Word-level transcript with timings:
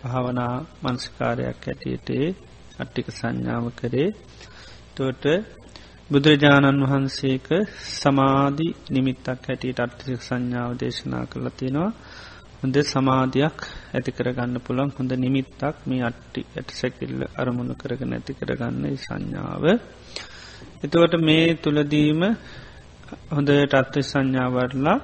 භාවනා 0.00 0.56
මංස්කාරයක් 0.82 1.64
ඇටියට 1.64 2.08
අට්ටික 2.78 3.08
සංඥාව 3.10 3.64
කරේ. 3.72 4.10
තොට 4.94 5.24
බුදුරජාණන් 6.10 6.84
වහන්සේක 6.84 7.48
සමාධි 7.94 8.68
නිමිත්තක් 8.90 9.46
හැටියට 9.46 9.80
අට්ටික 9.80 10.20
සංඥාව 10.20 10.70
දේශනා 10.76 11.24
කරලා 11.26 11.52
තියෙනවා. 11.52 11.90
හොඳ 12.60 12.76
සමාධයක් 12.84 13.58
ඇති 13.92 14.10
කරගන්න 14.12 14.54
පුළන් 14.60 14.90
හොඳ 14.90 15.12
නිමිත්තක් 15.16 15.76
මේ 15.86 16.02
අට්ටි 16.02 16.40
ඇට 16.48 16.70
සැකිල්ල 16.72 17.18
අරමුණු 17.36 17.74
කරග 17.74 18.00
නැති 18.04 18.32
කරගන්න 18.32 18.84
සංඥාව. 18.98 19.64
එතුවට 20.82 21.14
මේ 21.20 21.46
තුළදීම 21.56 22.20
හොඳට 23.30 23.74
අත්ව 23.74 24.00
සංඥාවරලා 24.04 24.98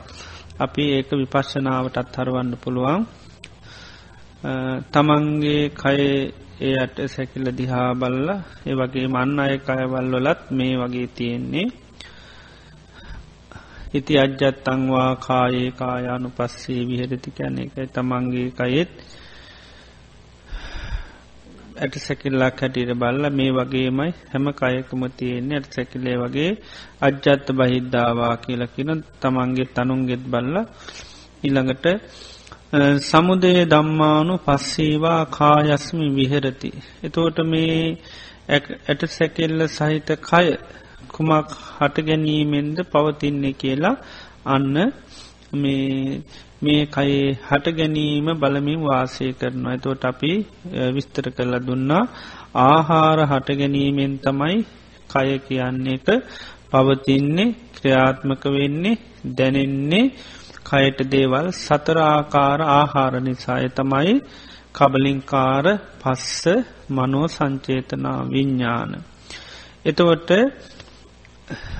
අපි 0.60 0.84
ඒක 0.96 1.08
විපශ්ෂනාවටත් 1.14 2.16
හරවන්න 2.16 2.54
පුළුවන්. 2.56 3.02
තමන්ගේ 4.92 5.62
කයේ 5.72 6.16
ඒ 6.60 6.76
අට 6.76 6.96
සැකිල්ල 7.06 7.48
දිහා 7.50 7.90
බල්ල 7.94 8.28
ඒ 8.66 8.74
වගේ 8.74 9.06
මන්න 9.06 9.38
අය 9.40 9.56
කයවල්ලොලත් 9.58 10.40
මේ 10.50 10.74
වගේ 10.76 11.08
තියෙන්නේ. 11.08 11.68
ඉති 13.94 14.12
අජ්ජත්තංවා 14.18 15.12
කායේ 15.18 15.70
කායානු 15.72 16.28
පස්සේ 16.28 16.82
විහෙරති 16.82 17.30
කැන 17.30 17.56
එකයි 17.58 17.86
තමන්ගේ 17.88 18.48
කයෙත් 18.52 18.92
ඇට 21.76 21.94
සැකිල්ලක් 21.98 22.60
හැටියට 22.60 22.92
බල්ල 22.94 23.24
මේ 23.30 23.50
වගේමයි 23.50 24.10
හැම 24.30 24.46
කයකම 24.52 25.02
තියෙන්නේ. 25.10 25.58
ඇට 25.58 25.72
සැකිලේ 25.72 26.16
වගේ 26.16 26.50
අජ්ජත්ත 27.00 27.46
බහිද්ධාවා 27.50 28.34
කියලකින 28.36 28.90
තමන්ගේ 29.20 29.72
තනුන්ගෙත් 29.74 30.22
බල්ල 30.26 30.56
ඉළඟට 31.44 31.86
සමුදය 33.00 33.52
දම්මානු 33.66 34.34
පස්සේවා 34.38 35.22
කායස්මි 35.30 36.06
විහෙරති. 36.10 36.70
එතෝට 37.02 37.38
මේ 37.44 37.76
ඇට 38.50 39.02
සැකෙල්ල 39.08 39.60
සහිත 39.68 40.08
කය 40.20 40.46
කුමක් 41.08 41.50
හට 41.76 41.96
ගැනීමෙන්ද 42.00 42.76
පවතින්නේ 42.86 43.54
කියලා 43.54 43.96
අන්න 44.46 44.76
මේ 45.54 46.82
කයේ 46.88 47.24
හට 47.42 47.66
ගැනීම 47.70 48.26
බලමින් 48.34 48.80
වාසය 48.82 49.26
කරනවා. 49.32 49.74
එතෝට 49.74 50.04
අපි 50.04 50.32
විස්තර 50.94 51.26
කරල 51.30 51.54
දුන්නා 51.60 52.04
ආහාර 52.62 53.18
හට 53.24 53.48
ගැනීමෙන් 53.52 54.14
තමයි 54.18 54.56
කය 55.10 55.28
කියන්නේ 55.40 55.96
එක 55.96 56.08
පවතින්නේ 56.70 57.54
ක්‍රියාත්මක 57.76 58.44
වෙන්නේ 58.50 59.00
දැනෙන්නේ 59.32 60.06
කයට 60.74 60.98
දේවල් 61.08 61.46
සතරාකාර 61.56 62.60
ආහාර 62.70 63.14
නිසාය 63.20 63.66
තමයි 63.70 64.14
කබලින්කාර 64.74 65.66
පස්ස 66.00 66.42
මනෝ 66.90 67.26
සංචේතනා 67.28 68.20
විඤ්ඥාන. 68.24 68.92
එතවට 69.84 70.30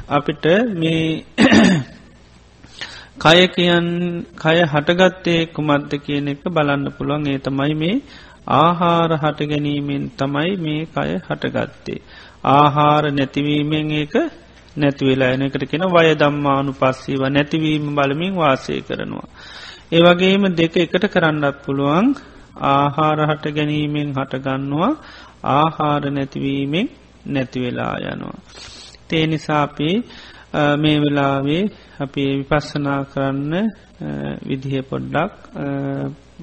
අපිට 0.08 0.44
මේ 0.72 1.06
කය 3.16 3.40
කියන් 3.48 3.86
කය 4.34 4.58
හටගත්තේ 4.64 5.42
කුමද්ද 5.48 5.92
කියන 6.00 6.28
එක 6.28 6.44
බලන්න 6.46 6.94
පුළුවන් 6.96 7.26
ඒ 7.26 7.38
තමයි 7.38 7.74
මේ 7.74 7.96
ආහාර 8.54 9.10
හට 9.14 9.40
ගැනීමෙන් 9.46 10.04
තමයි 10.12 10.52
මේ 10.58 10.82
කය 10.88 11.10
හටගත්තේ. 11.20 12.00
ආහාර 12.52 13.04
නැතිවීමෙන් 13.10 13.90
ඒක 13.92 14.14
නැතිවෙලා 14.76 15.30
එනකට 15.30 15.64
කෙන 15.66 15.84
වය 15.88 16.08
දම්මානු 16.14 16.72
පස්සීව 16.72 17.22
නැතිවීම 17.28 17.86
බලමින් 17.92 18.34
වාසය 18.34 18.80
කරනවා. 18.80 19.28
ඒවගේම 19.92 20.44
දෙක 20.52 20.74
එකට 20.76 21.04
කරන්නත් 21.06 21.56
පුළුවන් 21.64 22.06
ආහාර 22.68 23.18
හට 23.22 23.44
ගැනීමෙන් 23.50 24.08
හටගන්නවා 24.12 24.92
ආහාර 25.52 26.02
නැතිවීමෙන් 26.10 26.86
නැතිවෙලා 27.26 27.94
යනවා. 28.04 28.38
තේ 29.08 29.24
නිසාපි 29.26 29.88
මේ 30.76 30.98
වෙලාවේ 31.00 31.62
අපි 32.00 32.24
විපස්සනා 32.30 33.00
කරන්න 33.04 33.54
විදිහ 34.46 34.74
පොඩ්ඩක් 34.82 35.32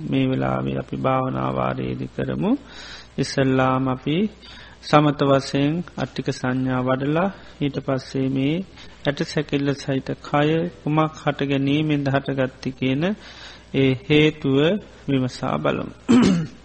මේ 0.10 0.26
වෙලාවේ 0.30 0.78
අපි 0.78 0.96
භාවනාවාරයේදි 0.98 2.08
කරමු 2.08 2.52
ඉස්සල්ලාම 3.18 3.88
අපි 3.88 4.18
සමත 4.84 5.20
වසයෙන් 5.24 5.74
අට්ටික 5.98 6.28
සංඥා 6.32 6.82
වඩලා 6.82 7.30
ඊට 7.62 7.78
පස්සේ 7.82 8.28
මේ 8.30 8.56
ඇට 9.04 9.20
සැකිල්ල 9.26 9.70
සහිත 9.76 10.10
කය 10.22 10.50
කුමක් 10.80 11.20
හට 11.20 11.40
ගැනීමෙන්ද 11.50 12.08
හටගත්ති 12.10 12.70
කියන 12.74 13.04
ඒ 13.74 13.92
හේතුව 14.02 14.58
විමසා 15.08 15.56
බලම්. 15.58 15.90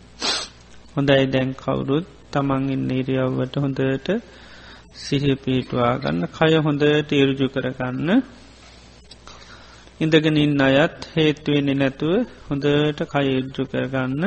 හොඳයි 0.95 1.25
දැන් 1.27 1.51
කවුරුත් 1.55 2.07
තමන් 2.33 2.65
ඉන්න 2.71 2.91
ඉරියව්වට 2.93 3.55
හොඳට 3.59 4.09
සිහ 4.97 5.25
පිහිටවා 5.37 5.93
ගන්න 5.99 6.23
කය 6.31 6.53
හොඳට 6.61 7.11
ඉරජු 7.15 7.47
කරගන්න 7.49 8.11
ඉඳගෙන 10.01 10.37
ඉන්න 10.39 10.61
අයත් 10.63 10.97
හේතුවෙන්නේ 11.13 11.77
නැතුව 11.77 12.15
හොඳට 12.47 13.01
කය 13.07 13.27
ඉරජු 13.33 13.63
කරගන්න 13.67 14.25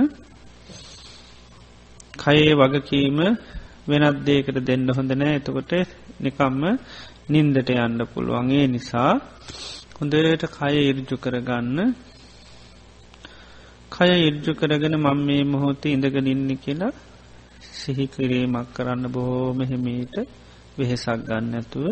කයේ 2.20 2.54
වගකීම 2.56 3.20
වෙනත් 3.90 4.20
දේකට 4.26 4.60
දෙන්න 4.62 4.88
හොඳ 4.90 5.12
නෑ. 5.14 5.36
එතකොට 5.36 5.72
නිකම්ම 6.20 6.62
නින්දට 7.30 7.70
යන්න 7.78 8.00
පුළුවන්ගේ 8.06 8.66
නිසා 8.68 9.14
හොඳට 9.96 10.46
කය 10.50 10.76
ඉරජු 10.84 11.16
කරගන්න. 11.18 11.78
කය 13.92 14.12
ඉර්ජු 14.20 14.52
කරගෙන 14.54 14.96
මං 14.98 15.20
මේ 15.22 15.44
මොහොත 15.46 15.84
ඉඳගෙන 15.86 16.28
ඉන්න 16.28 16.52
කියලා 16.58 16.94
සිහිකිරීමක් 17.74 18.70
කරන්න 18.74 19.04
බොහෝ 19.08 19.50
මෙහෙමීට 19.54 20.16
වෙහෙසක් 20.78 21.20
ගන්න 21.26 21.54
ඇතුව 21.54 21.86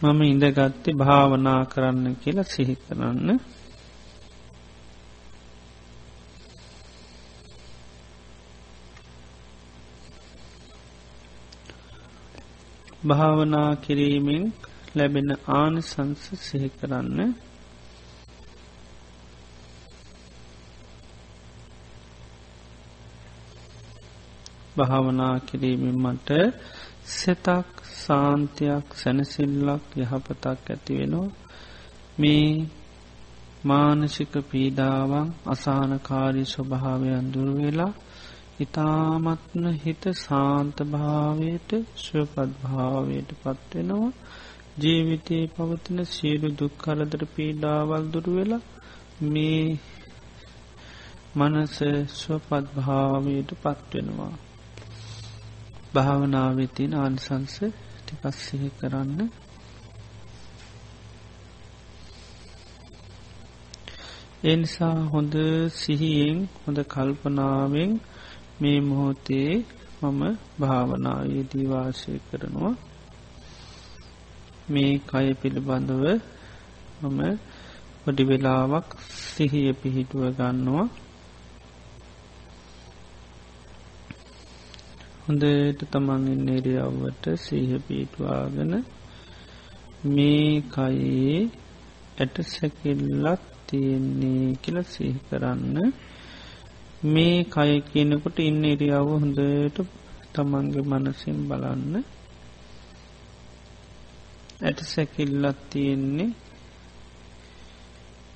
මම 0.00 0.20
ඉඳගත්තේ 0.24 0.94
භාවනා 0.94 1.62
කරන්න 1.64 2.06
කියලා 2.14 2.44
සිහි 2.44 2.74
භාවනා 13.08 13.72
කිරීමෙන් 13.78 14.44
ලැබෙන 14.94 15.30
ආනිසංස 15.52 16.22
සිහි 16.40 16.68
කරන්න. 16.70 17.18
භාවනා 24.76 25.36
කිරීමෙන් 25.40 25.96
මට 25.96 26.28
සෙතක් 27.08 27.68
සාන්තියක් 27.98 28.86
සැනසිල්ලක් 28.94 29.84
යහපතක් 29.96 30.64
ඇතිවෙනවා 30.66 31.28
මේ 32.18 32.48
මානසික 33.64 34.32
පීඩාවන් 34.44 35.28
අසානකාරී 35.46 36.46
ස්වභාවයන් 36.46 37.26
දුරවෙලා 37.32 37.92
ඉතාමත්න 38.58 39.64
හිත 39.76 40.04
සාන්තභාවයට 40.16 41.70
ශ්‍රපත්භාවයට 41.96 43.30
පත්වෙනවා 43.36 44.10
ජීවිතයේ 44.78 45.44
පවතින 45.48 46.00
සියලු 46.06 46.48
දුක්කරදර 46.58 47.22
පීඩාවල් 47.28 48.04
දුරුවෙලා 48.12 48.66
මේ 49.28 49.64
මනස 51.36 51.78
ස්වපත්භාවයට 52.14 53.50
පත්වෙනවා 53.60 54.34
භාවනාවතින 55.94 56.92
ආනිසංස 56.94 57.56
ටිකස්සිහි 57.98 58.70
කරන්න. 58.78 59.20
එනිසා 64.44 64.96
හොඳ 65.06 65.34
සිහියෙන් 65.74 66.38
හොඳ 66.60 66.78
කල්පනාවෙන් 66.86 67.92
මේ 68.60 68.78
මොහොතේ 68.80 69.52
මම 70.02 70.22
භාවනායේදී 70.60 71.66
වාසය 71.66 72.12
කරනවා. 72.26 72.74
මේ 74.70 74.92
කය 75.06 75.26
පිළිබඳව 75.34 76.04
මම 77.02 77.20
පොඩි 78.00 78.22
වෙලාවක් 78.24 78.88
සිහිය 79.26 79.70
පිහිටුව 79.72 80.22
ගන්නවා. 80.36 80.88
හොඳට 85.24 85.80
තමන්ගෙන් 85.84 86.38
නිරියව්වට 86.40 87.24
සීහ 87.36 87.70
පිටවාගෙන 87.86 88.72
මේ 90.08 90.52
කයේ 90.66 91.38
ඇට 92.18 92.36
සැකිල්ලක් 92.46 93.42
තියෙන්නේ 93.66 94.44
කියල 94.62 94.78
සිහි 94.84 95.20
කරන්න. 95.28 95.76
මේ 97.04 97.44
කය 97.46 97.80
කියනකොට 97.82 98.38
ඉන්න 98.40 98.64
ඉරියාව 98.64 99.08
හොඳට 99.14 99.78
තමන්ගේ 100.34 100.82
මනසින් 100.82 101.38
බලන්න. 101.48 101.94
ඇට 104.60 104.78
සැකිල්ලත් 104.84 105.58
තියෙන්නේ. 105.70 106.30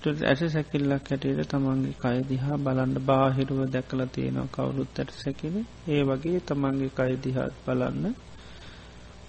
ඇට 0.04 0.42
සැකිල්ලක් 0.48 1.08
හැටියට 1.08 1.48
තමන්ගේ 1.48 1.96
කයදිහා 1.96 2.58
බලන්න 2.58 2.94
බාහිරුව 3.02 3.60
දැකල 3.68 4.00
තියෙනවා 4.08 4.52
කවුරුත් 4.52 4.98
ඇට 4.98 5.10
සැකින 5.14 5.56
ඒ 5.88 6.02
වගේ 6.04 6.40
තමන්ගේ 6.42 6.92
කයදිහාත් 6.92 7.54
බලන්න. 7.66 8.14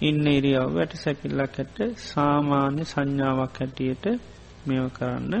ඉන්න 0.00 0.26
ඉරියාව 0.28 0.70
වැට 0.72 0.94
සැකිල්ලක් 0.96 1.58
ඇට 1.58 1.76
සාමාන්‍ය 2.04 2.82
සංඥාවක් 2.84 3.58
හැටියට 3.58 4.04
මෙව 4.66 4.86
කරන්න. 4.90 5.32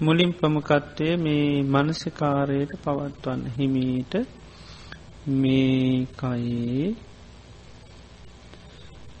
මුලින් 0.00 0.32
ප්‍රමකත්වය 0.32 1.06
මේ 1.16 1.62
මනසිකාරයට 1.64 2.72
පවත්වන්න 2.82 3.40
හිමීට 3.56 4.12
මේ 5.36 6.06
කයේ 6.14 6.84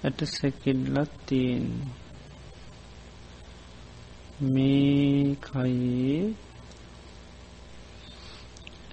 ඇට 0.04 0.20
සැකිල්ලත් 0.28 1.12
තියෙන් 1.26 1.66
මේ 4.48 5.36
කයේ 5.42 6.20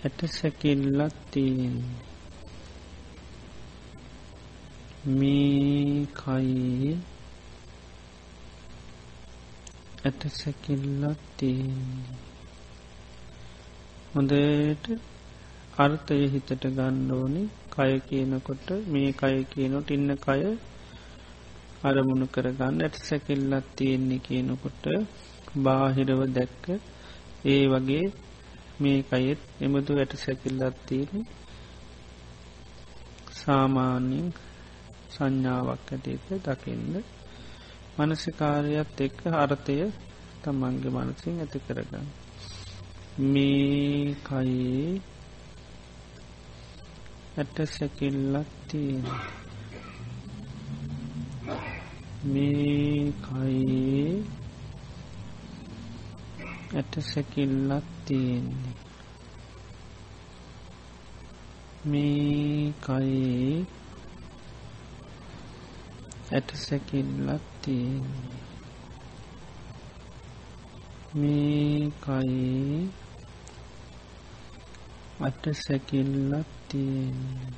ඇට 0.03 0.19
සැකිල්ලත් 0.31 1.17
තියෙන් 1.31 1.75
මේ 5.15 6.07
කයේ 6.15 6.97
ඇට 10.05 10.21
සැකිල්ලත් 10.33 11.21
තියන්නේ 11.37 12.33
හොඳට 14.13 14.85
අර්ථය 15.77 16.17
හිතට 16.27 16.51
ගණ්ඩෝනි 16.69 17.43
කය 17.71 17.93
කියනකොට 18.01 18.67
මේ 18.87 19.09
කය 19.13 19.37
කියනොට 19.45 19.89
ඉන්න 19.89 20.11
කය 20.17 20.41
අරමුණු 21.83 22.27
කරගන්න 22.27 22.77
ඇට 22.81 22.99
සැකිල්ලත් 23.01 23.65
තියෙන්නේ 23.75 24.19
කියනකොට 24.19 24.85
බාහිරව 25.59 26.21
දැක්ක 26.29 26.65
ඒ 27.45 27.63
වගේ 27.67 28.05
මේ 28.79 28.99
කයෙත් 29.03 29.41
එමදු 29.61 29.91
ඇට 29.95 30.13
සැකිල්ලත් 30.17 30.77
තියෙන 30.85 31.27
සාමාන්‍යින් 33.35 34.29
සංඥාවක් 35.09 35.89
ඇටේට 35.89 36.47
දකින්න 36.47 36.95
මනසිකාරයත් 37.97 38.97
එක්ක 39.01 39.19
අර්ථය 39.33 39.77
තමන්ගේ 40.43 40.91
මනසින් 40.95 41.35
ඇති 41.39 41.59
කරගන්න. 41.65 42.07
මේ 43.23 44.15
කයේ 44.23 45.01
ඇට 47.37 47.57
සැකිල්ලක් 47.67 48.49
තියෙන 48.67 49.05
මේ 52.25 53.13
කයේ 53.21 54.23
ඇට 56.75 56.93
සැකිල්ලක් 57.03 57.87
තියෙන්නේ. 58.05 58.75
මේ 61.85 62.73
කයේ 62.81 63.65
ඇට 66.27 66.49
සැකිල්ලක් 66.57 67.43
තියෙන්නේ. 67.61 68.39
මේ 71.13 71.91
කයේ 71.99 72.79
අට 75.19 75.43
සැකිල්ලක් 75.57 76.47
තියෙන්නේ. 76.69 77.53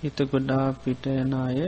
හිත 0.00 0.18
ගොඩා 0.26 0.66
පිට 0.74 1.06
යන 1.12 1.32
අය 1.36 1.60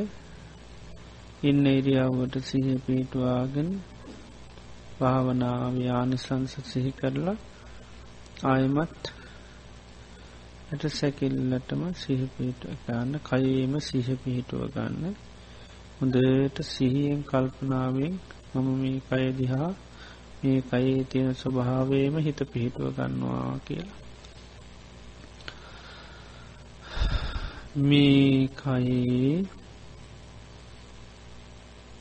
ඉන්න 1.43 1.65
ඉරියාවට 1.69 2.35
සිහ 2.43 2.69
පිටවාගෙන 2.87 3.71
භාවනාව 4.99 5.75
යානිසංස 5.81 6.53
සිහි 6.65 6.93
කරලා 6.93 7.39
ආයමත් 8.45 9.03
ඇට 10.71 10.85
සැකිල්ලටම 10.91 11.81
සිහපිට 11.95 12.63
ගන්න 12.81 13.13
කයේම 13.21 13.73
සිහ 13.81 14.09
පිහිටුව 14.17 14.63
ගන්න. 14.71 15.15
හොඳට 15.97 16.59
සිහියෙන් 16.65 17.23
කල්පනාවෙන් 17.23 18.15
මම 18.53 18.69
මේ 18.77 19.01
කය 19.09 19.25
දිහා 19.33 19.71
මේ 20.41 20.61
කයේ 20.63 21.03
තියෙන 21.05 21.35
ස්වභාවයම 21.35 22.15
හිත 22.19 22.41
පිහිටුව 22.53 22.87
ගන්නවා 22.97 23.59
කියලා. 23.65 23.99
මේ 27.83 28.49
කයේ 28.57 29.35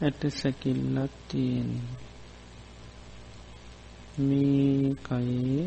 ඇට 0.01 0.21
සැකිල්ලක් 0.31 1.13
තියෙන් 1.27 1.71
මේ 4.19 4.95
කයේ 5.01 5.63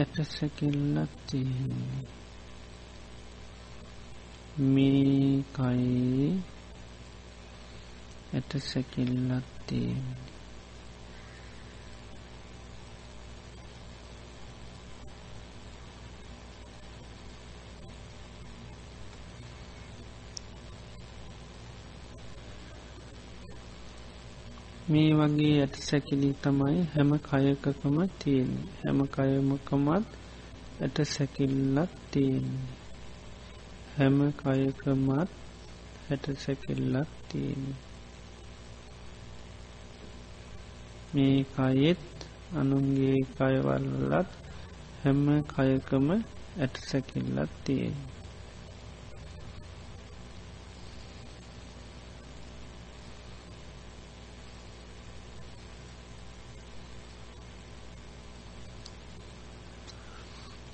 ඇට 0.00 0.16
සැකිල්ලක් 0.28 1.12
තියෙන්නේ 1.26 2.04
මේ 4.66 5.44
කයේ 5.52 6.30
ඇට 8.34 8.52
සැකිල්ලක් 8.62 9.46
මේ 24.90 25.10
වගේ 25.14 25.56
ඇති 25.62 25.80
සැකිලි 25.82 26.28
තමයි 26.42 26.78
හැම 26.94 27.10
කයකකම 27.20 27.96
තියෙන 28.18 28.50
හැම 28.80 28.98
කයමකමත් 29.06 30.08
ඇට 30.80 30.96
සැකිල්ලක් 31.06 31.92
තියෙන්නේ. 32.10 32.68
හැම 33.96 34.16
කයකමත් 34.32 35.30
ඇට 36.10 36.24
සැකිල්ලක් 36.38 37.10
තියෙන 37.28 37.64
මේ 41.14 41.38
කයෙත් 41.54 42.06
අනුන්ගේ 42.54 43.18
කයවල්ලත් 43.36 44.30
හැම 45.02 45.20
කයකම 45.48 46.08
ඇට 46.60 46.74
සැකිල්ලක් 46.88 47.52
තියෙන්නේ. 47.64 48.19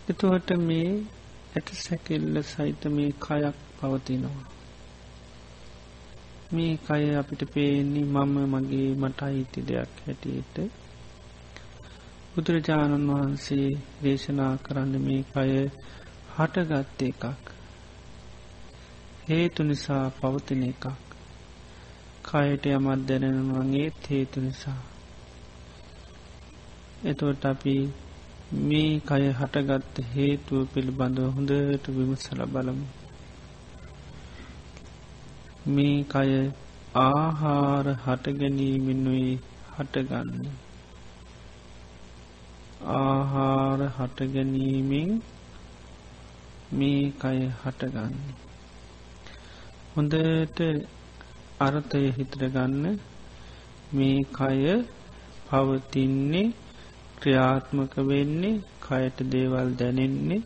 එතුවට 0.08 0.50
මේ 0.58 0.90
ඇට 1.56 1.68
සැකිල්ල 1.74 2.42
සහිත 2.42 2.82
මේ 2.86 3.10
කයක් 3.20 3.56
පවතිනවා. 3.80 4.44
මේ 6.52 6.74
කය 6.76 7.04
අපිට 7.14 7.42
පේන්නේ 7.54 8.04
මම 8.04 8.34
මගේ 8.52 8.94
මට 8.94 9.20
අයිති 9.22 9.60
දෙයක් 9.68 9.92
හැටියට. 10.06 10.56
බුදුරජාණන් 12.34 13.08
වහන්සේ 13.10 13.68
දේශනා 14.02 14.54
කරන්න 14.56 14.94
මේ 15.00 15.22
කය 15.34 15.50
හටගත්ත 16.36 17.00
එකක්. 17.02 17.44
හේතු 19.28 19.60
නිසා 19.62 20.04
පවතින 20.10 20.62
එකක්. 20.62 20.84
කයට 22.24 22.64
යමත් 22.66 23.02
දැනෙනවගේ 23.08 23.88
හේතු 24.10 24.38
නිසා. 24.40 24.80
එතුවට 27.04 27.44
අපි 27.44 27.76
මේ 28.46 29.00
කය 29.00 29.24
හටගත්ත 29.32 29.96
හේතුව 30.08 30.68
පිළිබඳව 30.72 31.32
හොඳට 31.34 31.86
විමසල 31.88 32.40
බලමු. 32.46 32.86
මේ 35.66 36.04
කය 36.04 36.30
ආහාර 36.96 37.86
හටගැනීමෙනුයි 38.04 39.32
හටගන්න. 39.72 40.46
ආහාර 42.94 43.80
හටගැනීමෙන් 43.96 45.10
මේ 46.72 47.02
කය 47.18 47.40
හටගන්න. 47.60 48.14
හොඳට 49.92 50.60
අරතය 51.60 52.04
හිතරගන්න 52.12 52.84
මේ 53.92 54.22
කය 54.32 54.62
පවතින්නේ 55.48 56.46
ක්‍රියාත්මක 57.26 57.94
වෙන්නේ 58.04 58.62
කයට 58.80 59.18
දේවල් 59.32 59.70
දැනෙන්නේ 59.78 60.42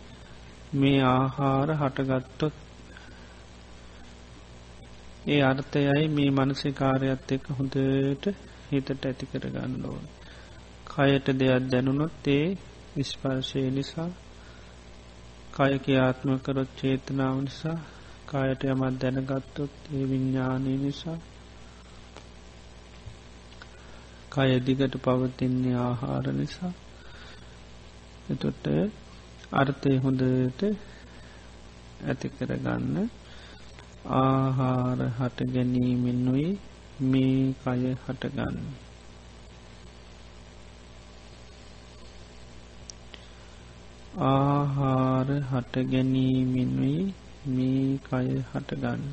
මේ 0.75 1.01
ආහාර 1.07 1.69
හටගත්තොත්. 1.75 2.55
ඒ 5.27 5.41
අර්ථයයි 5.43 6.07
මේ 6.09 6.31
මනසිකාරයත් 6.31 7.29
එක 7.31 7.45
හොඳට 7.51 8.25
හිතට 8.71 9.05
ඇති 9.05 9.25
කර 9.27 9.45
ගන්න 9.47 9.85
ඕන. 9.85 10.05
කයට 10.87 11.27
දෙයක් 11.39 11.71
දැනුනොත් 11.71 12.27
ඒ 12.29 12.47
විස්පර්ශය 12.97 13.63
නිසා 13.71 14.11
කය 15.53 15.73
ක්‍රියාත්ම 15.79 16.31
කරොත් 16.39 16.71
චේතනාව 16.79 17.37
නිසා 17.41 17.79
කායට 18.27 18.63
යමත් 18.65 18.97
දැනගත්තොත් 19.01 19.75
ඒ 19.91 20.05
විඤ්ඥානය 20.11 20.73
නිසා 20.77 21.19
කය 24.33 24.51
දිගට 24.61 24.95
පවතින්නේ 24.97 25.77
ආහාර 25.79 26.27
නිසා. 26.33 26.73
එතොට 28.31 28.65
අර්ථය 29.53 29.93
හොඳට 29.99 30.61
ඇති 32.03 32.29
කරගන්න 32.29 32.97
ආහාර 34.17 35.01
හට 35.19 35.39
ගැනීමෙන්නුයි 35.55 36.47
මේ 37.03 37.43
කය 37.61 37.83
හටගන්න. 37.97 38.57
ආහාර 44.29 45.29
හට 45.51 45.75
ගැනීමෙන්නුයි 45.91 46.97
මේ 47.49 47.85
කය 48.05 48.27
හටගන්න. 48.47 49.05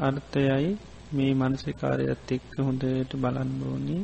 අර්ථයයි 0.00 0.70
මේ 1.10 1.32
මනසිකාරයත් 1.34 2.30
එක්ක 2.32 2.50
හොඳට 2.58 3.12
බලන්බෝනී 3.16 4.02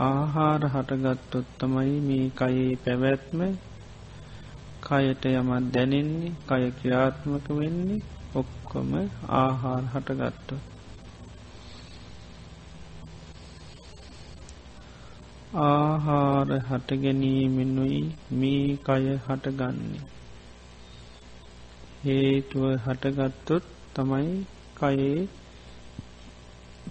ආහාර 0.00 0.62
හටගත්තොත්තමයි 0.66 1.94
මේ 2.00 2.26
කයේ 2.38 2.70
පැවැත්ම 2.84 3.40
කයට 4.82 5.24
යමත් 5.30 5.66
දැනෙන්නේ 5.74 6.30
කය 6.48 6.64
ක්‍රියාත්මක 6.78 7.46
වෙන්නේ 7.50 7.98
ඔක්කොම 8.34 8.90
ආහාර 9.36 9.82
හටගත්තු. 9.92 10.56
ආහාර 15.64 16.48
හටගැනීමෙනුයි 16.60 18.00
මේ 18.36 18.66
කය 18.86 19.04
හටගන්නේ. 19.18 20.02
හේතුව 22.04 22.64
හටගත්තොත් 22.84 23.64
තමයි 23.94 24.32
කයේ 24.82 25.28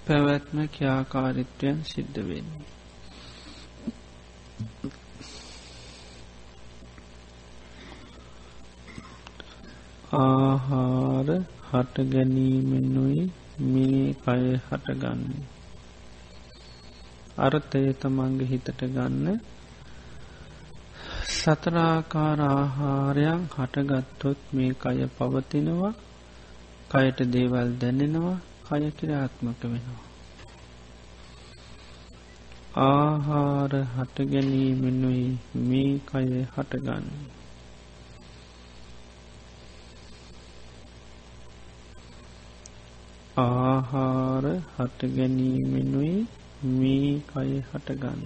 පැවැත්ම 0.05 0.57
ක්‍යාකාරිත්වයන් 0.69 1.77
සිද්ධ 1.85 2.19
වෙන්නේ. 2.27 2.67
ආහාර 10.15 11.29
හට 11.67 11.95
ගැනීමෙනුයි 12.09 13.23
මේ 13.65 14.05
කය 14.21 14.43
හටගන්නේ. 14.59 15.43
අර්ථය 17.39 17.81
තමන්ගේ 17.95 18.47
හිතට 18.47 18.81
ගන්න 18.89 19.27
සතරාකාර 21.31 22.39
ආහාරයන් 22.47 23.43
හටගත්තොත් 23.53 24.39
මේ 24.53 24.71
කය 24.75 25.07
පවතිනවා 25.15 25.93
කයට 26.91 27.19
දේවල් 27.33 27.69
දැනෙනවා 27.81 28.37
කය 28.65 28.87
කිරාත්මක 28.91 29.61
වෙනවා. 29.63 30.01
ආහාර 32.77 33.73
හටගැනීමෙනුයි 33.95 35.27
මේ 35.53 35.93
කය 36.05 36.25
හටගන්න. 36.47 37.05
ආහාර 43.37 44.45
හටගැනීමෙනුයි 44.75 46.15
මේ 46.73 47.13
කය 47.27 47.51
හටගන්න. 47.69 48.25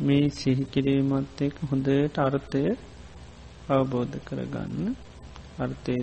මේ 0.00 0.26
සිහිකිරීමත් 0.30 1.40
එක් 1.40 1.54
හොඳට 1.68 2.18
අර්ථය 2.18 2.64
අවබෝධ 3.68 4.18
කරගන්න 4.26 5.09
අර්ථය 5.60 5.98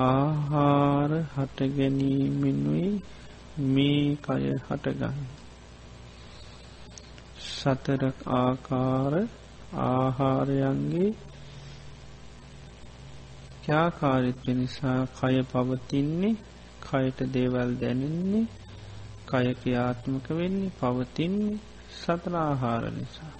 ආහාර 0.00 1.12
හටගැනීමෙනුයි 1.32 2.88
මේ 3.66 4.16
කය 4.18 4.44
හටගන්න. 4.60 5.18
සතරක් 7.48 8.16
ආකාර 8.36 9.14
ආහාරයන්ගේ 9.82 11.10
ක්‍යාකාරිත්ව 13.62 14.46
නිසා 14.54 15.00
කය 15.14 15.36
පවතින්නේ 15.44 16.34
කයට 16.84 17.18
දේවල් 17.32 17.70
දැනෙන්නේ 17.80 18.46
කය 19.26 19.46
ක්‍රියාත්මක 19.54 20.26
වෙන්නේ 20.32 20.74
පවතින්නේ 20.78 21.62
සතර 21.96 22.34
ආහාර 22.38 22.84
නිසා. 22.92 23.34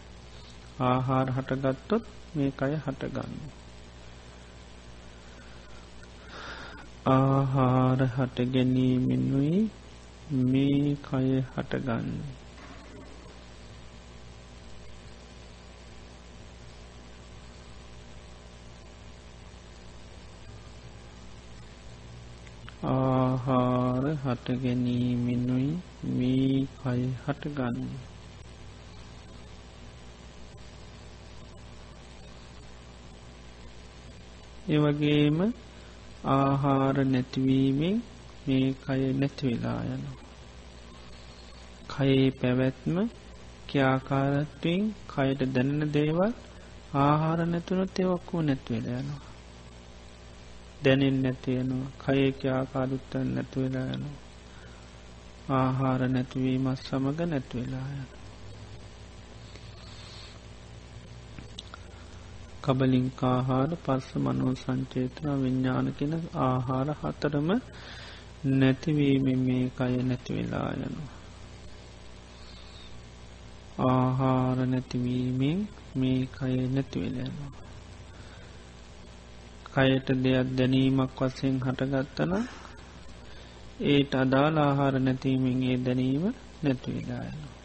ආහාර 0.83 1.27
හටගත්තොත් 1.31 2.05
මේ 2.35 2.51
කය 2.51 2.73
හටගන්න. 2.77 3.35
ආහාර 7.07 8.01
හට 8.17 8.39
ගැනීමෙනුයි 8.53 9.59
මේ 10.45 10.97
කය 11.03 11.29
හටගන්නේ. 11.53 12.33
ආහාර 22.85 24.05
හට 24.25 24.47
ගැනීමෙනුයි 24.63 25.71
මේ 26.17 26.67
කය 26.81 27.01
හටගන්නේ. 27.27 28.14
ඒවගේම 34.69 35.53
ආහාර 36.25 36.97
නැතිවීමෙන් 37.05 38.03
මේ 38.49 38.73
කය 38.73 39.13
නැතිවෙලා 39.13 39.81
යන. 39.85 40.05
කයේ 41.89 42.31
පැවැත්ම 42.31 42.97
ක්‍යාකාරත්වයෙන් 43.69 44.95
කයට 45.09 45.41
දැනන 45.55 45.93
දේවල් 45.93 46.33
ආහාර 46.95 47.47
නැතුනොත් 47.47 47.99
එවක්කෝ 47.99 48.43
නැත්වෙල 48.43 48.87
යනවා. 48.87 49.23
දැනෙන් 50.85 51.23
නැතියනවා 51.23 52.15
කයක 52.17 52.41
ආකාරුත්තන් 52.45 53.27
නැතිවෙලා 53.35 53.87
යනවා. 53.87 54.19
ආහාර 55.51 56.09
නැතිවීමත් 56.09 56.79
සමඟ 56.79 57.21
නැත්වෙලා 57.27 57.89
යන. 57.89 58.24
කබලින්කාහාර 62.65 63.71
පස්ස 63.85 64.09
මනෝ 64.19 64.55
සංචේතන 64.55 65.27
විඤ්ඥාන 65.39 65.89
කෙන 65.93 66.15
ආහාර 66.43 66.89
හතරම 67.01 67.49
නැතිවීම 68.53 69.27
මේ 69.41 69.67
කය 69.77 69.95
නැතිවෙලා 70.03 70.71
යනවා. 70.79 71.13
ආහාර 73.85 74.59
නැතිවීමෙන් 74.67 75.61
මේ 75.97 76.21
කය 76.33 76.55
නැතිවෙලයනවා. 76.69 77.53
කයට 79.67 80.09
දෙයක් 80.19 80.49
දැනීමක් 80.57 81.19
වසයෙන් 81.19 81.57
හටගත්තන 81.61 82.33
ඒට 83.85 84.13
අදාළ 84.15 84.57
ආහාර 84.59 84.95
නැතිීමෙන් 85.01 85.63
ඒ 85.65 85.79
දැනීම 85.79 86.25
නැතිවෙලායනවා. 86.65 87.64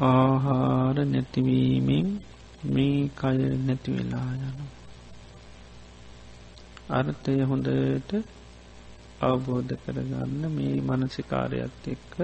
ආහාර 0.00 0.96
නැතිවීමෙන් 1.04 2.06
මේ 2.66 3.00
කය 3.14 3.38
නැතිවෙලා 3.60 4.30
යන. 4.40 4.60
අර්ථය 6.90 7.34
හොඳට 7.44 8.10
අවබෝධ 9.22 9.74
කරගන්න 9.82 10.42
මේ 10.50 10.76
මනසිකාරයත් 10.80 11.84
එක්ක 11.86 12.14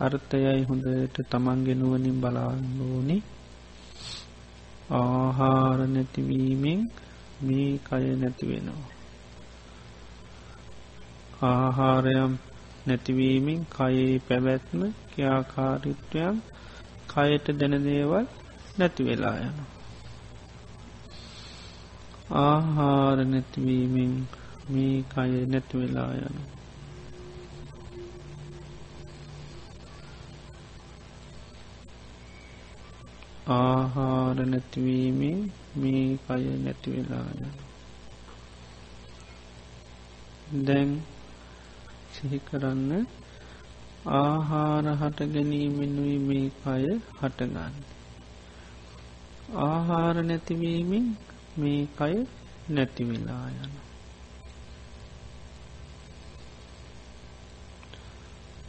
අර්ථයයි 0.00 0.60
හොඳට 0.64 1.16
තමන්ගෙනුවනින් 1.30 2.20
බලාන්නෝනි 2.20 3.16
ආහාර 4.94 5.80
නැතිවීමෙන් 5.88 6.80
මේ 7.42 7.72
කය 7.80 8.04
නැතිවෙනවා. 8.16 8.92
ආහාරයම් 11.44 12.32
නැතිවීමෙන් 12.86 13.60
කයේ 13.70 14.14
පැවැත්ම 14.28 14.80
ක්‍යාකාරිත්වයන් 15.12 16.36
කයට 17.14 17.50
දැනදේවල් 17.50 18.26
නැති 18.78 19.02
වෙලා 19.02 19.36
යන. 19.38 19.58
ආහාර 22.30 23.18
නැතිවීමෙන් 23.24 24.12
මේ 24.70 25.04
කය 25.14 25.46
නැති 25.46 25.78
වෙලා 25.78 26.12
යන. 26.12 26.36
ආහාර 33.48 34.46
නැතිවීමෙන් 34.46 35.38
මේ 35.76 36.18
කය 36.28 36.44
නැතිවෙලා 36.58 37.26
යන. 37.38 37.56
දැන් 40.66 40.90
සිහි 42.14 42.38
කරන්න 42.38 43.06
ආහාර 44.08 44.84
හට 44.96 45.18
ගැනීමෙනුයි 45.22 46.18
මේ 46.18 46.50
කය 46.64 46.84
හටගන්න. 47.20 47.74
ආහාර 49.54 50.22
නැතිවීමෙන් 50.22 51.16
මේ 51.58 51.86
කය 51.98 52.26
නැතිවෙලා 52.70 53.46
යන. 53.48 53.72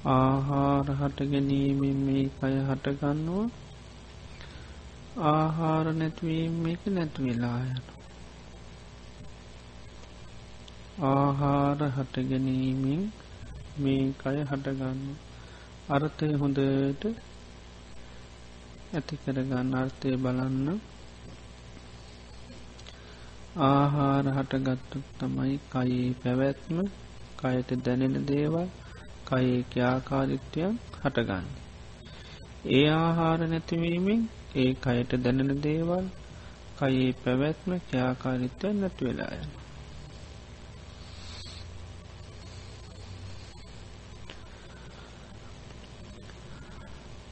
ආහාර 0.06 0.86
හට 0.92 1.20
ගැනීමෙන් 1.32 1.98
මේ 2.06 2.26
කය 2.42 2.54
හටගන්නවා 2.68 3.50
ආහාර 5.18 5.94
නැතිවීම 5.94 6.66
එක 6.66 6.86
නැතිවෙලා 6.88 7.60
යන. 7.60 7.82
ආහාර 11.04 11.80
හට 11.90 12.16
ගැනීමෙන් 12.30 13.21
මේ 13.78 14.13
කය 14.24 14.38
හටගන්න. 14.44 15.00
අර්ථය 15.90 16.28
හොඳට 16.34 17.04
ඇති 18.94 19.16
කරගන්න 19.25 19.74
අර්ථය 19.74 20.16
බලන්න. 20.16 20.80
ආහාර 23.56 24.25
හටගත්තු 24.28 24.98
තමයි 25.20 25.60
කයේ 25.72 26.13
පැවැත්ම 26.24 26.78
කයට 27.38 27.70
දැනෙන 27.86 28.25
දේවල් 28.25 28.68
කයේ 29.25 29.63
ක්‍යාකාරිත්වයන් 29.63 30.74
හටගන්න. 31.04 31.46
ඒ 32.72 32.90
ආහාර 32.90 33.40
නැතිවීමෙන් 33.40 34.22
ඒ 34.56 34.74
කයට 34.74 35.12
දැනෙන 35.24 35.62
දේවල් 35.62 36.06
කයේ 36.80 37.13
පැවැත්ම 37.24 37.72
ක්‍යාකාරිත්වයන් 37.90 38.75
නැති 38.75 39.06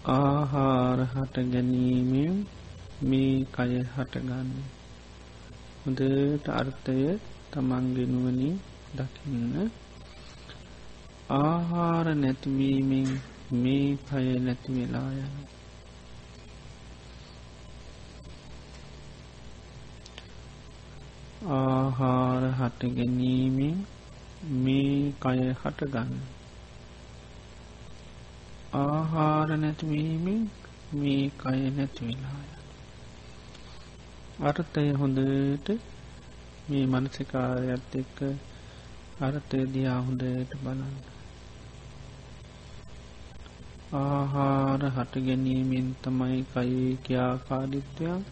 ආහාර 0.09 0.99
හට 1.13 1.35
ගැනීමෙන් 1.53 2.35
මේ 3.01 3.35
කය 3.55 3.73
හටගන්න. 3.87 4.49
හොඳට 5.81 6.47
අර්ථය 6.51 6.97
තමන්ගෙනුවනින් 7.51 8.55
දකින්න 8.93 9.53
ආහාර 11.29 12.07
නැතිවීමෙන් 12.15 13.09
මේ 13.57 13.89
කය 14.07 14.25
නැති 14.39 14.71
වෙලා 14.77 15.11
යන. 15.17 15.35
ආහාර 21.57 22.43
හට 22.59 22.81
ගැනීමෙන් 22.97 23.77
මේ 24.63 25.13
කය 25.21 25.39
හටගන්න. 25.53 26.38
ආහාර 28.73 29.49
නැතිවීමෙන් 29.57 30.41
මේ 30.93 31.29
කය 31.37 31.69
නැතිවෙලාය. 31.69 32.49
අර්ථය 34.39 34.83
හොඳට 34.93 35.69
මේ 36.69 36.85
මනසිකාරයත් 36.85 37.95
එක්ක 37.95 38.19
අර්ථය 39.21 39.59
දිහා 39.65 40.01
හොඳට 40.01 40.53
බලන්න. 40.63 40.95
ආහාර 43.93 44.81
හට 44.89 45.13
ගැනීමෙන් 45.25 45.87
තමයි 46.03 46.41
කයේ 46.53 46.89
ක්‍යාකාඩිත්වයක් 47.05 48.25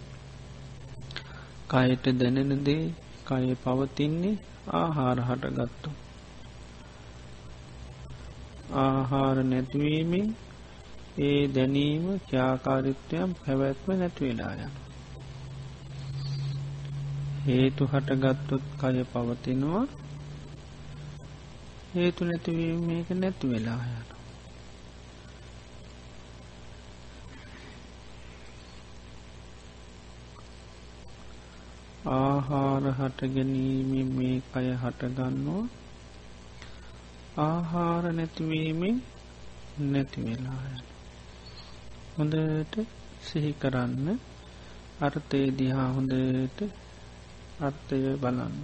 කයට 1.70 2.06
දැනෙන 2.20 2.64
දේ 2.64 2.84
කය 3.26 3.56
පවතින්නේ 3.56 4.38
ආහාර 4.72 5.18
හටගත්තු. 5.20 5.90
ආහාර 8.76 9.44
නැතිවීමෙන් 9.44 10.36
ඒ 11.20 11.48
දැනීම 11.48 12.20
ක්‍යාකාරිත්වයම් 12.30 13.34
පැවැත්ම 13.34 13.92
නැතිවෙලා 13.92 14.54
යන. 14.56 14.74
හේතු 17.46 17.88
හටගත්තුත් 17.88 18.64
කය 18.80 19.04
පවතිනවා 19.04 19.86
හේතු 21.94 22.26
නැතිවීම 22.26 22.80
මේක 22.88 23.10
නැති 23.10 23.48
වෙලා 23.48 23.82
යන. 23.86 24.06
ආහාර 32.06 32.84
හට 32.92 33.20
ගැනීම 33.34 34.16
මේ 34.16 34.42
කය 34.54 34.68
හටගන්නවා 34.74 35.66
ආහාර 37.38 38.04
නැතිවීමෙන් 38.14 38.96
නැතිවෙලාය. 39.80 40.78
හොඳට 42.18 42.76
සිහි 43.24 43.52
කරන්න 43.54 44.08
අර්ථය 45.02 45.42
දිහා 45.52 45.90
හොඳට 45.94 46.60
අර්ථය 47.62 48.00
බලන්න. 48.18 48.58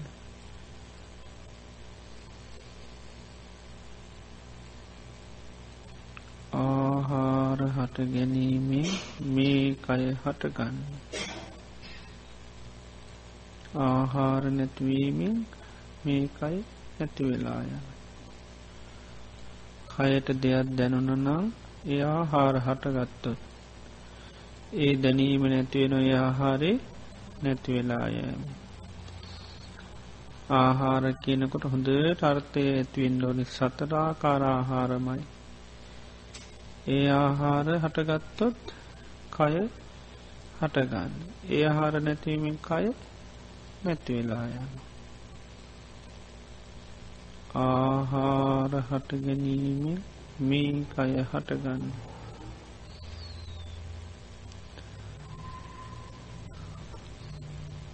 ආහාර 6.54 7.60
හට 7.70 7.98
ගැනීමෙන් 8.10 8.90
මේ 9.30 9.66
කය 9.82 10.04
හටගන්න. 10.24 10.78
ආහාර 13.80 14.44
නැතිවීමෙන් 14.52 15.36
මේකයි 16.06 16.58
නැතිවෙලා 17.00 17.62
යන. 17.62 18.03
කයට 19.93 20.27
දෙයක් 20.41 20.67
දැනුන 20.77 21.10
නම් 21.17 21.45
ඒ 21.86 22.01
ආහාර 22.01 22.56
හටගත්තොත්. 22.60 23.39
ඒ 24.73 24.93
දැනීම 24.95 25.43
නැතිවෙන 25.43 25.93
ඒ 25.93 26.17
ආහාරේ 26.17 26.75
නැතිවෙලායම. 27.43 28.41
ආහාර 30.49 31.03
කියනකොට 31.13 31.63
හොඳ 31.63 31.89
ටර්ථය 32.13 32.63
ඇත්වෙන් 32.69 33.15
ඩෝනි 33.17 33.45
සතරාකාර 33.45 34.43
ආහාරමයි. 34.43 35.23
ඒ 36.88 37.10
ආහාර 37.10 37.67
හටගත්තොත් 37.79 38.73
කය 39.32 39.53
හටගන්න. 40.62 41.13
ඒ 41.49 41.63
ආහාර 41.65 41.93
නැතිවීමෙන් 42.01 42.58
කය 42.62 42.86
නැතිවෙලා 43.86 44.45
යන්න. 44.56 44.92
ආහාර 47.56 48.72
හට 48.82 49.10
ගැනීමෙන් 49.26 50.00
මේ 50.39 50.86
කය 50.96 51.12
හටගන්න. 51.24 51.84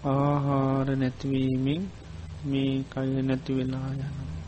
ආහාර 0.06 0.88
නැතිවීමෙන් 0.96 1.84
මේ 2.46 2.84
කය 2.90 3.10
නැතිවෙලා 3.22 3.92
යන. 3.92 4.39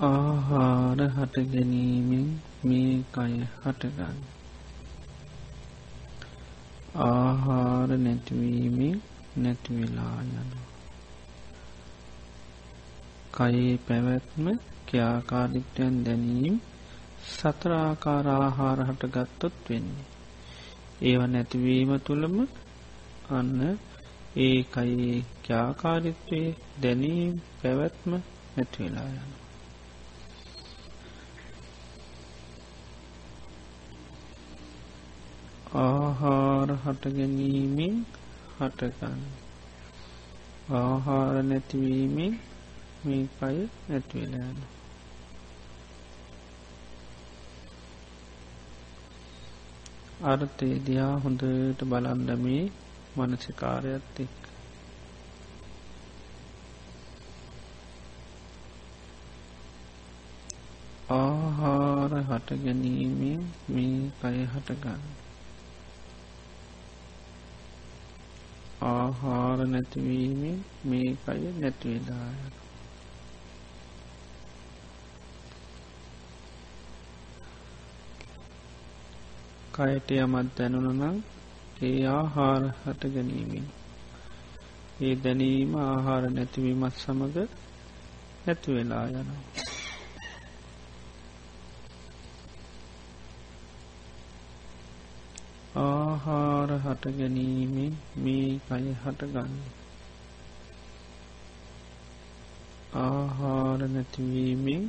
ආහාර 0.00 1.00
හට 1.06 1.34
ගැනීමෙන් 1.52 2.28
මේ 2.64 2.92
කය 3.12 3.32
හටගන්න. 3.56 4.20
ආහාර 7.06 7.88
නැතිවීමෙන් 7.98 9.02
නැතිවෙලා 9.36 10.20
යන. 10.22 10.52
කයේ 13.32 13.74
පැවැත්ම 13.88 14.46
ක්‍යාකාරිත්‍යයන් 14.86 15.98
දැනීම් 16.04 16.56
සතරාකාර 17.26 18.26
ආහාර 18.28 18.78
හටගත්තොත් 18.84 19.60
වෙන්නේ. 19.68 20.08
ඒව 21.02 21.26
නැතිවීම 21.26 21.92
තුළම 21.98 22.36
අන්න 23.30 23.60
ඒ 24.36 24.58
කයේ 24.72 25.12
ක්‍යාකාරිත්වය 25.42 26.42
දැනීම් 26.82 27.36
පැවැත්ම 27.62 28.10
නැතිවෙලා 28.56 29.08
යන. 29.12 29.39
ආහාර 35.72 36.68
හටගැනීමෙන් 36.76 37.96
හටගන්න. 38.56 39.20
ආහාර 40.70 41.36
නැතිවීමෙන් 41.42 42.34
මේ 43.04 43.24
කය 43.36 43.58
නැතිවෙලාන 43.88 44.58
අර්ථය 50.24 50.70
දයා 50.86 51.14
හොඳට 51.18 51.80
බලන්ඩමේ 51.84 52.64
මනසිකාරයත් 53.16 54.18
එක් 54.18 54.36
ආහාර 61.12 62.12
හට 62.20 62.48
ගැනීමෙන් 62.64 63.42
මේ 63.68 63.98
කය 64.20 64.36
හටගන්න. 64.46 65.29
ආහාර 68.82 69.58
නැතිවීමෙන් 69.66 70.58
මේ 70.84 71.08
කය 71.16 71.40
නැතිවෙලායන 71.54 72.52
කයට 79.74 80.10
යමත් 80.16 80.48
දැනුනනම් 80.56 81.18
ඒ 81.82 81.98
ආහාර 82.08 82.62
හට 82.78 83.12
ගැනීමෙන් 83.14 83.66
ඒ 85.00 85.14
දැනීම 85.18 85.74
ආහාර 85.80 86.24
නැතිවීමත් 86.30 86.96
සමඟ 86.96 87.38
නැතිවෙලා 88.44 89.04
යනවා. 89.10 89.42
ආහාර 95.80 96.70
හට 96.78 97.04
ගැනීමෙන් 97.18 97.92
මේ 98.22 98.48
කය 98.66 98.86
හටගන්න 98.94 99.52
ආහාර 103.00 103.80
නැතිවීමෙන් 103.88 104.82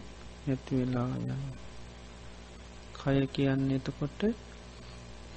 නැතිවෙලා 0.45 1.11
යන 1.17 1.43
කය 2.95 3.19
කියන්නේ 3.33 3.77
එතකොට 3.77 4.21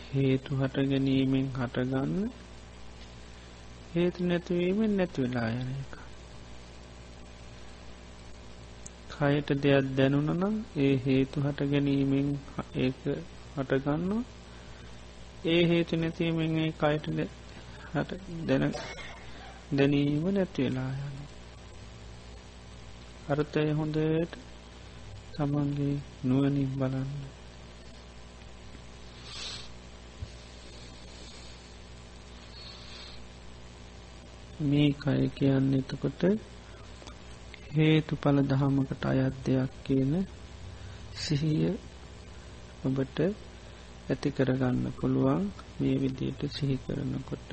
හේතු 0.09 0.51
හට 0.57 0.87
ගැනීමෙන් 0.87 1.47
හටගන්න 1.55 2.15
හේතු 3.93 4.21
නැතිවීමෙන් 4.25 4.97
නැතිවෙලා 4.97 5.49
යන 5.55 5.71
එක. 5.75 5.93
කයට 9.11 9.49
දෙයක් 9.63 9.87
දැනුනනම් 9.97 10.57
ඒ 10.77 10.95
හේතු 11.05 11.37
හට 11.41 11.69
ගැනීමෙන් 11.71 12.29
ඒක 12.77 13.03
හටගන්නවා 13.57 14.23
ඒ 15.45 15.63
හේතු 15.67 15.95
නැතිීමෙන් 15.97 16.59
ඒ 16.59 16.71
කයට 16.75 17.07
හට 17.93 18.11
දැන 18.47 18.65
දැනීම 19.73 20.25
නැතිවෙලා 20.31 20.91
යන 21.01 21.17
අර්ථය 23.29 23.69
හොඳට 23.73 24.33
තමන්ගේ 25.33 25.95
නුවනින් 26.25 26.71
බලන්න. 26.75 27.13
මේ 34.65 34.91
කය 34.95 35.23
කියන්න 35.31 35.73
එතකොට 35.75 36.23
හේතු 37.73 38.13
පල 38.17 38.39
දහමකට 38.45 39.03
අයත් 39.05 39.35
දෙයක් 39.45 39.73
කියන 39.85 40.13
සිහිය 41.17 41.75
ඔබට 42.85 43.19
ඇති 44.05 44.29
කරගන්න 44.31 44.93
පුළුවන් 44.93 45.45
මේ 45.79 45.97
විදියට 46.01 46.43
සිහි 46.51 46.77
කරනකොට. 46.77 47.51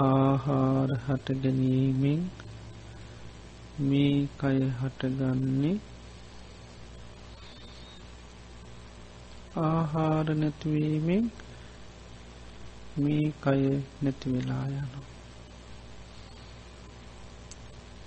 ආහාර 0.00 0.90
හට 1.06 1.26
ගැනීමෙන් 1.42 2.22
මේ 3.80 4.16
කය 4.38 4.58
හටගන්නේ 4.78 5.74
ආහාර 9.62 10.26
නැතිවීමෙන් 10.34 11.26
මේ 12.96 13.26
කය 13.42 13.60
නැතිවෙලා 14.02 14.64
යනවා. 14.70 15.15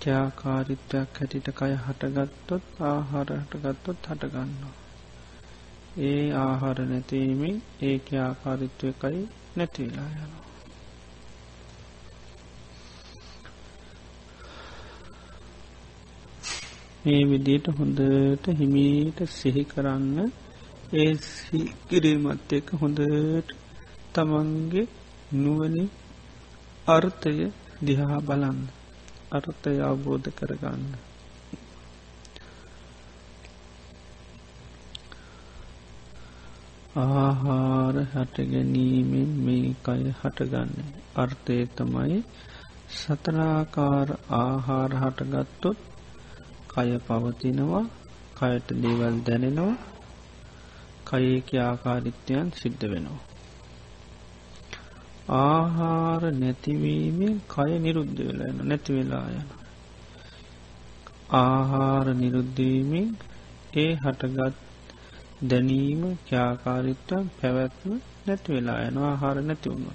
ක්‍යාකාරිත්වයක් 0.00 1.08
හැටිට 1.14 1.48
කය 1.54 1.72
හටගත්තොත් 1.78 2.64
ආහාර 2.82 3.28
හටගත්තොත් 3.34 4.06
හටගන්නවා. 4.08 4.76
ඒ 6.02 6.26
ආහාර 6.34 6.78
නැතිීමෙන් 6.86 7.56
ඒ 7.82 7.96
ආකාරිත්වයකයි 8.18 9.22
නැතිවෙලා 9.56 10.08
යනවා. 10.16 10.44
මේ 17.04 17.22
විදියට 17.26 17.66
හොඳට 17.74 18.44
හිමීට 18.58 19.20
සිහි 19.30 19.64
කරන්න 19.64 20.18
ඒ 20.94 21.12
කිරීමත් 21.88 22.52
එක 22.52 22.68
හොඳට 22.78 23.56
තමන්ගේ 24.14 24.86
නුවනි 25.34 25.84
අර්ථය 26.88 27.34
දිහා 27.84 28.20
බලන්න. 28.22 28.79
අර්ථය 29.30 29.74
අවබෝධ 29.80 30.28
කරගන්න. 30.30 30.84
ආහාර 36.98 37.96
හටගැනීමෙන් 38.06 39.30
මේ 39.40 39.68
කය 39.82 40.02
හටගන්න. 40.12 40.72
අර්ථය 41.16 41.58
තමයි 41.74 42.18
සතරාකාර 42.92 44.08
ආහාර 44.36 44.90
හටගත්තොත් 44.94 45.78
කය 46.70 46.90
පවතිනවා 47.06 47.84
කයට 48.36 48.68
දේවල් 48.78 49.16
දැනෙනවා 49.26 49.74
කයේක 51.06 51.48
ආකාරිත්‍යයන් 51.60 52.46
සිද්ධ 52.54 52.84
වෙනවා. 52.86 53.29
ආහාර 55.30 56.22
නැතිවීමෙන් 56.32 57.34
කය 57.48 57.72
නිරුද්ධ 57.78 58.20
වෙලා 58.20 58.50
යන 58.50 58.60
නැති 58.64 58.92
වෙලා 58.92 59.26
යන 59.30 59.48
ආහාර 61.36 62.06
නිරුද්ධවීමෙන් 62.14 63.08
ඒ 63.74 63.92
හටගත් 63.94 64.56
දැනීම 65.42 66.02
ක්‍යාකාරිත්වම් 66.26 67.26
පැවැත්ම 67.38 67.92
නැති 68.26 68.48
වෙලා 68.52 68.80
යන 68.82 68.96
ආහාර 69.02 69.36
නැතිවුණු 69.42 69.92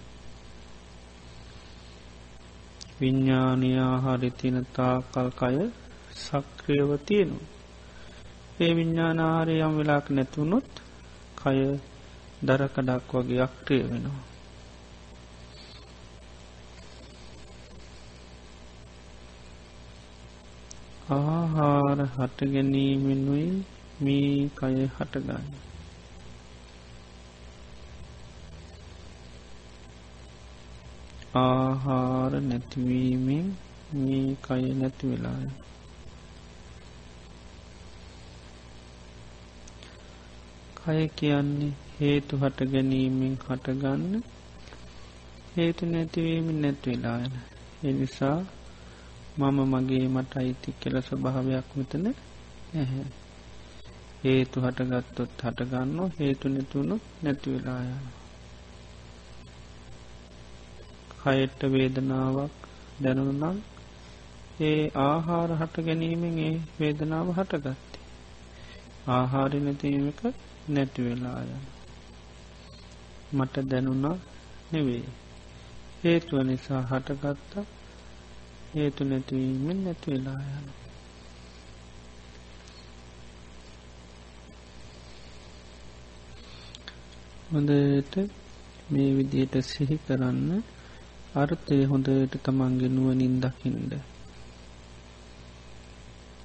විඤ්ඥානයාහාරිතින 3.00 4.58
තාකල් 4.74 5.30
කය 5.32 5.58
සක්‍රියව 6.18 6.90
තියෙනු 7.06 7.40
ඒ 8.60 8.72
විඤ්ඥානාරය 8.76 9.56
යම් 9.60 9.74
වෙලාක් 9.78 10.06
නැතුවුණොත් 10.10 10.72
කය 11.38 11.60
දරකඩක් 12.44 13.12
වගේ 13.18 13.42
අක්‍රිය 13.42 13.84
වෙනවා. 13.84 14.35
ආහාර 21.10 22.00
හට 22.18 22.44
ගැනීමෙනුයි 22.44 23.64
මේ 24.02 24.50
කය 24.56 24.88
හටගන්න. 24.98 25.46
ආහාර 31.36 32.42
නැතිවීමෙන් 32.42 33.56
මේ 33.94 34.36
කය 34.42 34.74
නැති 34.74 35.08
වෙලාය. 35.08 35.48
කය 40.76 41.08
කියන්නේ 41.16 41.72
හේතු 42.02 42.38
හට 42.38 42.60
ගැනීමෙන් 42.72 43.38
හටගන්න 43.50 44.22
හේතු 45.58 45.86
නැතිවීමෙන් 45.86 46.62
නැත්වෙලායන. 46.62 47.32
එනිසා 47.84 48.46
මම 49.38 49.58
මගේ 49.74 50.08
මට 50.08 50.38
අයිති 50.38 50.72
කෙල 50.80 51.02
ස්වභාවයක් 51.02 51.68
මෙතන 51.76 52.02
නැහැ. 52.04 53.06
හේතු 54.24 54.62
හටගත්තොත් 54.62 55.30
හටගන්න 55.44 56.12
හේතු 56.20 56.50
නැතුුණු 56.50 56.96
නැතිවෙලායන. 57.24 58.00
කයෙට්ට 61.24 61.62
වේදනාවක් 61.64 62.56
දැනුනම් 63.02 63.58
ඒ 64.62 64.82
ආහාර 64.96 65.50
හට 65.56 65.76
ගැනීමෙන් 65.80 66.38
ඒ 66.40 66.62
වේදනාව 66.80 67.28
හටගත්තේ. 67.34 68.04
ආහාරි 69.08 69.60
නැතිීමක 69.60 70.22
නැතිවෙලායන. 70.70 71.64
මට 73.34 73.56
දැනුණා 73.70 74.18
නෙවේ. 74.72 75.06
හේතුව 76.04 76.44
නිසා 76.44 76.82
හටගත්තා 76.82 77.66
හේතු 78.76 79.04
නැතිවීමෙන් 79.04 79.78
නැති 79.84 80.08
වෙලා 80.12 80.42
යන 80.50 80.68
හොඳට 87.52 88.16
මේ 88.90 89.10
විදියට 89.18 89.56
සිහි 89.64 89.98
කරන්න 89.98 90.50
අර්ථය 91.36 91.78
හොඳට 91.86 92.36
තමන්ගේ 92.44 92.90
නුවනින් 92.90 93.36
දකිින්ද? 93.40 93.94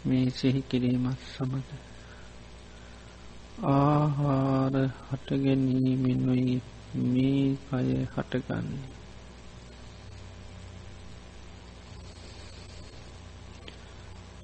මේ 0.04 0.26
සිහි 0.30 0.62
කිරීමත් 0.62 1.20
සමඟ 1.32 1.70
ආහාර 3.70 4.74
හටගැනීමෙනුයි 5.08 6.56
මේ 7.10 7.44
කය 7.66 7.88
හටගන්නේ. 8.06 8.99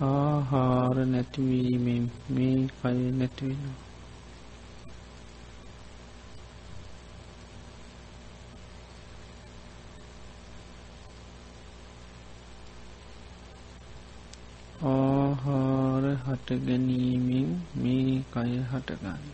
ආහාර 0.00 0.96
නැතිවීමෙන් 1.06 2.10
මේ 2.28 2.68
කය 2.80 2.98
නැතිවෙනවා. 3.12 3.76
ආහාර 14.84 16.04
හටගැනීමෙන් 16.26 17.48
මේ 17.76 18.24
කය 18.32 18.52
හටගන්න. 18.70 19.24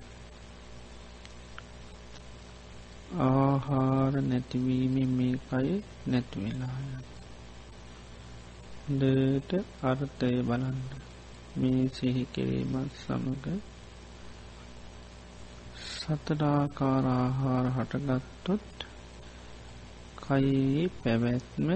ආහාර 3.21 4.13
නැතිවීම 4.23 5.17
මේ 5.17 5.35
කය 5.51 5.83
නැතිවෙලාය 6.07 7.12
දට 8.91 9.53
අර්ථය 9.83 10.43
බලන්න. 10.43 10.79
මේ 11.57 11.89
සිහි 11.89 12.25
කිරීමත් 12.33 12.93
සමඟ 12.99 13.61
සතඩාකාරආහාර 15.83 17.67
හටගත්තොත් 17.71 18.87
කයේ 20.23 20.85
පැවැත්ම 20.97 21.69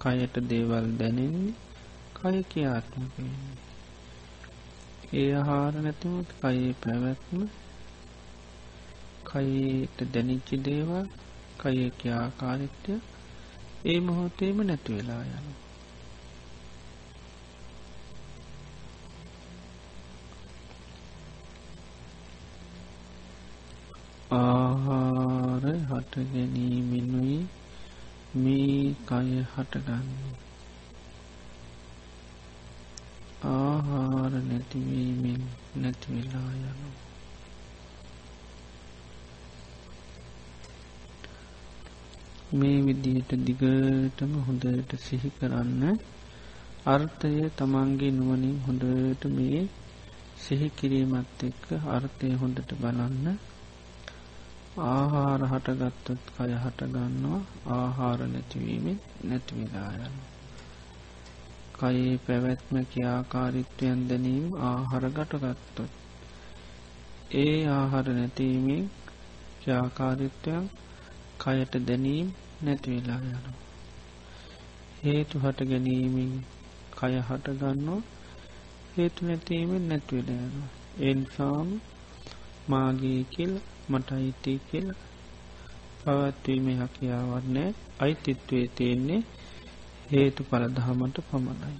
කයට 0.00 0.34
දේවල් 0.48 0.86
දැනෙන්නේ 0.98 1.56
කය 2.16 2.38
කියාත්මක 2.48 3.14
ඒ 5.12 5.28
ආහාර 5.34 5.74
නැතිමුත් 5.78 6.28
කයේ 6.40 6.72
පැවැත්ම 6.82 7.40
කයට 9.26 9.98
දැනිච්චි 10.12 10.56
දේවල් 10.64 11.06
කය 11.58 11.78
කියාකාරිත්‍ය 11.98 12.94
ඒ 13.84 14.00
මොහොතේම 14.00 14.58
නැතු 14.62 14.90
වෙලා 14.92 15.22
යන 15.30 15.47
ආහාර 24.30 25.64
හට 25.84 26.14
ගැනීමෙනුයි 26.32 27.36
මේ 28.34 28.94
කය 29.06 29.28
හටගන්නේ. 29.44 30.34
ආහාර 33.46 34.32
නැතිවීමෙන් 34.42 35.40
නැතිවෙලා 35.76 36.52
යනු 36.60 36.90
මේ 42.52 42.78
විදිහට 42.82 43.32
දිගටම 43.42 44.32
හොඳට 44.44 44.92
සිහි 45.00 45.30
කරන්න 45.30 45.82
අර්ථය 46.86 47.34
තමන්ගේ 47.56 48.10
නුවනින් 48.10 48.56
හොඳට 48.66 49.22
මේ 49.32 49.68
සිහි 50.38 50.68
කිරීමත් 50.70 51.42
එක්ක 51.44 51.66
අර්ථය 51.90 52.28
හොඳට 52.36 52.70
බලන්න 52.74 53.38
ආහාර 54.86 55.40
හටගත්තොත් 55.44 56.32
කය 56.34 56.50
හටගන්නවා 56.54 57.44
ආහාර 57.74 58.20
නැතිවීමෙන් 58.28 58.98
නැතිවෙලා 59.24 59.92
යනවා 59.98 60.36
කයේ 61.76 62.14
පැවැත්ම 62.18 62.76
කියාකාරිත්වයන් 62.92 64.00
දැනීම් 64.08 64.46
ආහර 64.62 65.04
ගටගත්තොත්. 65.10 65.92
ඒ 67.36 67.58
ආහර 67.68 68.06
නැතිීමෙන් 68.10 68.84
ක්‍යාකාරිත්වයන් 69.62 70.64
කයට 71.38 71.74
දැනීම් 71.86 72.28
නැතිවෙලා 72.62 73.20
යනු. 73.28 73.52
හේතු 75.04 75.36
හට 75.38 75.68
ගැනීමෙන් 75.70 76.32
කය 76.92 77.12
හටගන්නවා 77.20 78.00
හේතු 78.94 79.20
නැතිීමෙන් 79.24 79.88
නැත්වෙල 79.88 80.28
යන. 80.36 80.56
එන්සාම් 81.02 81.68
මාගේ 82.68 83.20
කෙල් 83.30 83.52
මට 83.88 84.08
අයිති 84.12 84.52
කෙල් 84.68 84.88
පවත්වීම 86.00 86.66
හැකියාවන්නේ 86.78 87.68
අයිතිත්වේ 88.00 88.66
තියෙන්නේ 88.76 89.20
හේතු 90.06 90.42
පලදහමට 90.44 91.18
පමණයි. 91.28 91.78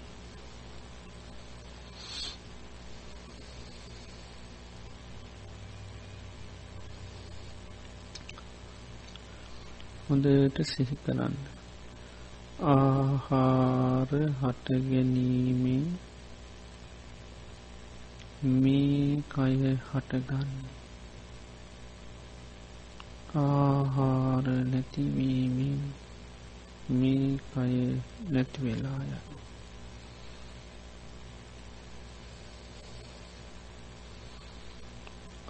හොඳට 10.06 10.58
සිහි 10.66 10.96
කරන්න. 10.98 11.36
ආහාර 12.68 14.10
හටගැනීමෙන් 14.40 15.84
මේ 18.56 19.22
කය 19.30 19.52
හටගන්න. 19.84 20.77
ආහාර 23.36 24.46
නැතිවීමෙන් 24.64 25.80
මේ 26.90 27.28
කය 27.48 27.74
නැතිවෙලාය 28.30 29.10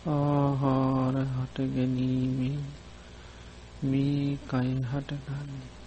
ආහාර 0.09 1.17
හට 1.31 1.57
ගැනීමෙන් 1.75 2.61
මේ 3.85 4.39
කය 4.49 4.69
හටගන්නේ 4.85 5.79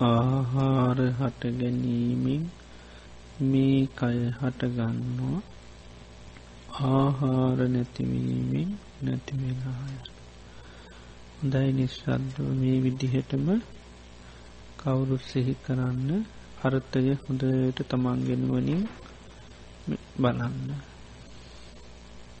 ආහාර 0.00 0.98
හට 1.18 1.42
ගැනීමෙන් 1.58 2.42
මේ 3.42 3.88
කය 3.94 4.18
හටගන්නවා 4.56 5.40
ආහාර 6.82 7.58
නැතිවීමෙන් 7.68 8.70
නැතිවෙලාය 9.02 9.96
හොඳයි 11.36 11.70
නිශ්ශද්ව 11.72 12.46
මේ 12.54 12.78
විදිහටම 12.80 13.46
කවුරුත් 14.78 15.22
සිහි 15.22 15.54
කරන්න. 15.64 16.10
අර්ථය 16.62 17.10
හොඳට 17.20 17.78
තමන්ගෙනුවනින් 17.88 18.82
බලන්න. 20.18 20.95